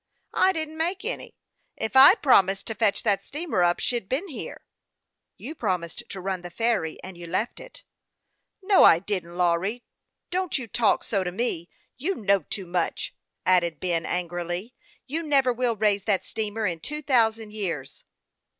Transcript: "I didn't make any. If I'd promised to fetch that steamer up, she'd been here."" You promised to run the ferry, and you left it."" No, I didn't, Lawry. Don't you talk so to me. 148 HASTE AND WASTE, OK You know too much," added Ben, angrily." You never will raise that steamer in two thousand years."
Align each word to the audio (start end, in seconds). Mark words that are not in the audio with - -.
"I 0.47 0.51
didn't 0.51 0.77
make 0.77 1.05
any. 1.05 1.35
If 1.77 1.95
I'd 1.95 2.23
promised 2.23 2.65
to 2.65 2.73
fetch 2.73 3.03
that 3.03 3.23
steamer 3.23 3.61
up, 3.61 3.79
she'd 3.79 4.09
been 4.09 4.29
here."" 4.29 4.63
You 5.37 5.53
promised 5.53 6.01
to 6.09 6.19
run 6.19 6.41
the 6.41 6.49
ferry, 6.49 6.97
and 7.03 7.19
you 7.19 7.27
left 7.27 7.59
it."" 7.59 7.83
No, 8.63 8.83
I 8.83 8.97
didn't, 8.97 9.37
Lawry. 9.37 9.83
Don't 10.31 10.57
you 10.57 10.65
talk 10.65 11.03
so 11.03 11.23
to 11.23 11.31
me. 11.31 11.69
148 11.99 12.09
HASTE 12.09 12.17
AND 12.17 12.17
WASTE, 12.17 12.17
OK 12.17 12.19
You 12.19 12.25
know 12.25 12.45
too 12.49 12.65
much," 12.75 13.15
added 13.45 13.79
Ben, 13.79 14.05
angrily." 14.07 14.73
You 15.05 15.21
never 15.21 15.53
will 15.53 15.75
raise 15.75 16.05
that 16.05 16.25
steamer 16.25 16.65
in 16.65 16.79
two 16.79 17.03
thousand 17.03 17.53
years." 17.53 18.03